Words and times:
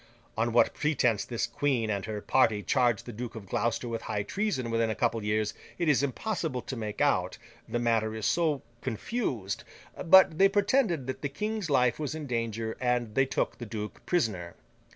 On 0.35 0.51
what 0.51 0.73
pretence 0.73 1.25
this 1.25 1.45
queen 1.45 1.91
and 1.91 2.05
her 2.05 2.21
party 2.21 2.63
charged 2.63 3.05
the 3.05 3.13
Duke 3.13 3.35
of 3.35 3.45
Gloucester 3.45 3.87
with 3.87 4.01
high 4.01 4.23
treason 4.23 4.71
within 4.71 4.89
a 4.89 4.95
couple 4.95 5.19
of 5.19 5.23
years, 5.23 5.53
it 5.77 5.87
is 5.87 6.01
impossible 6.01 6.63
to 6.63 6.75
make 6.75 7.01
out, 7.01 7.37
the 7.69 7.77
matter 7.77 8.15
is 8.15 8.25
so 8.25 8.63
confused; 8.81 9.63
but, 10.05 10.39
they 10.39 10.49
pretended 10.49 11.05
that 11.05 11.21
the 11.21 11.29
King's 11.29 11.69
life 11.69 11.99
was 11.99 12.15
in 12.15 12.25
danger, 12.25 12.75
and 12.81 13.13
they 13.13 13.27
took 13.27 13.59
the 13.59 13.65
duke 13.67 14.03
prisoner. 14.07 14.55